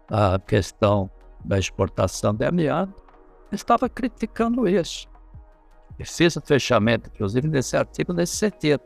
[0.10, 1.10] a questão
[1.44, 3.04] da exportação de amianto.
[3.52, 5.08] Estava criticando isso.
[5.98, 8.82] E fiz fechamento, inclusive, desse artigo nesse sentido.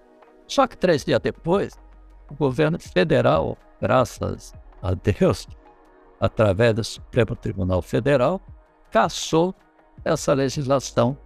[0.47, 1.74] Só que três dias depois,
[2.30, 5.47] o governo federal, graças a Deus,
[6.20, 8.41] através do Supremo Tribunal Federal,
[8.91, 9.53] cassou
[10.05, 11.18] essa legislação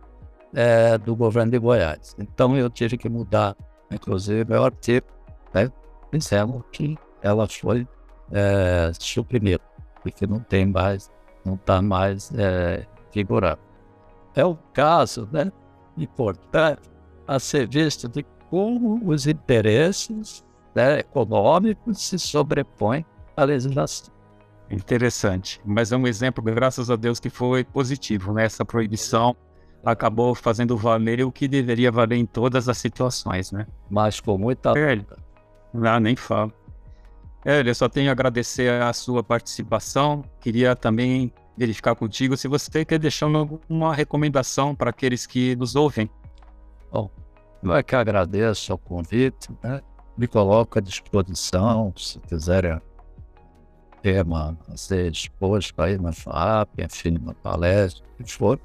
[0.54, 2.16] é, do governo de Goiás.
[2.18, 3.56] Então eu tive que mudar,
[3.92, 5.08] inclusive, meu artigo,
[5.54, 5.72] né,
[6.12, 7.88] dizendo que ela foi
[8.32, 9.64] é, suprimida,
[10.02, 11.12] porque não tem mais,
[11.46, 13.60] não está mais é, vigorando.
[14.36, 15.52] É o caso né,
[15.98, 16.82] importante
[17.28, 24.14] a ser visto de como os interesses né, econômicos se sobrepõem à legislação.
[24.70, 25.62] Interessante.
[25.66, 28.34] Mas é um exemplo, graças a Deus, que foi positivo.
[28.34, 28.46] Né?
[28.46, 29.36] Essa proibição
[29.86, 33.66] acabou fazendo valer o que deveria valer em todas as situações, né?
[33.90, 34.78] Mas com muita...
[34.78, 35.00] É,
[35.74, 36.52] não, nem falo.
[37.46, 40.24] É, eu só tenho a agradecer a sua participação.
[40.42, 43.28] Queria também verificar contigo se você quer deixar
[43.70, 46.10] uma recomendação para aqueles que nos ouvem.
[46.92, 47.10] Bom,
[47.64, 49.82] eu é que agradeço o convite, né?
[50.18, 52.82] Me coloco à disposição, se quiserem
[54.02, 58.60] tema a ser exposto aí na FAP, enfim, uma palestra, o que for,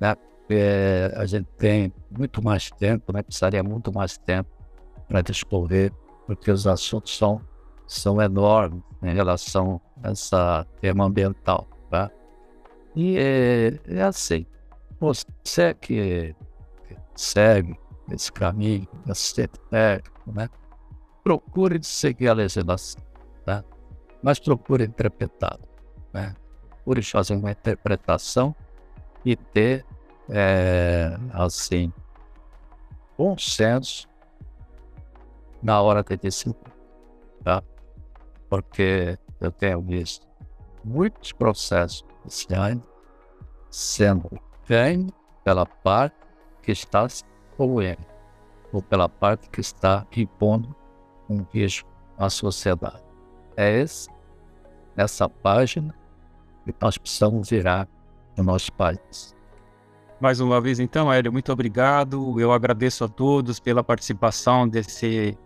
[0.00, 0.16] né?
[0.52, 3.22] É, a gente tem muito mais tempo, né?
[3.22, 4.50] precisaria muito mais tempo
[5.06, 5.92] para discorrer,
[6.26, 7.40] porque os assuntos são,
[7.86, 10.34] são enormes em relação a esse
[10.80, 11.68] tema ambiental.
[11.88, 12.10] Tá?
[12.96, 14.44] E é, é assim,
[14.98, 16.34] você que,
[17.14, 17.78] segue
[18.10, 20.48] esse caminho, esse técnico, né?
[21.22, 23.00] procure seguir a legislação,
[23.44, 23.62] tá?
[24.22, 25.58] Mas procure interpretar,
[26.12, 26.34] né?
[26.68, 28.54] procure fazer uma interpretação
[29.24, 29.84] e ter
[30.28, 31.92] é, assim,
[33.16, 34.08] bom senso
[35.62, 36.56] na hora de decidir,
[37.44, 37.62] tá?
[38.48, 40.26] Porque eu tenho visto
[40.84, 42.78] muitos processos judiciais
[43.70, 44.30] sendo
[44.66, 45.12] ganhos
[45.44, 46.16] pela parte
[46.62, 47.24] que está se
[47.56, 48.06] poluindo
[48.72, 50.74] ou pela parte que está impondo
[51.28, 53.09] um risco à sociedade.
[53.60, 54.08] É esse,
[54.96, 55.94] essa página
[56.64, 57.86] que nós precisamos virar
[58.34, 59.36] no nosso país.
[60.18, 62.40] Mais uma vez, então, Hélio, muito obrigado.
[62.40, 65.36] Eu agradeço a todos pela participação desse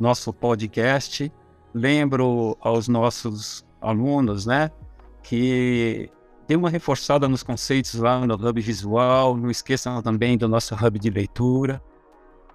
[0.00, 1.30] nosso podcast.
[1.74, 4.70] Lembro aos nossos alunos, né,
[5.22, 6.10] que
[6.46, 9.36] tem uma reforçada nos conceitos lá no Hub Visual.
[9.36, 11.82] Não esqueçam também do nosso Hub de leitura.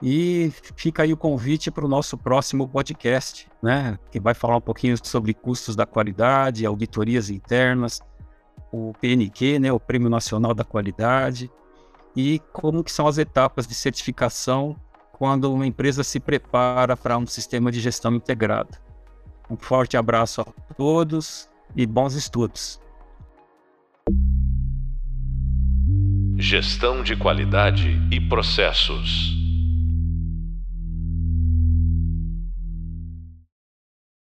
[0.02, 4.62] E fica aí o convite para o nosso próximo podcast, né, que vai falar um
[4.62, 8.00] pouquinho sobre custos da qualidade, auditorias internas,
[8.72, 11.52] o PNQ, né, o Prêmio Nacional da Qualidade,
[12.16, 14.76] e como que são as etapas de certificação
[15.12, 18.78] quando uma empresa se prepara para um sistema de gestão integrado.
[19.50, 22.80] Um forte abraço a todos e bons estudos.
[26.38, 29.39] Gestão de qualidade e processos.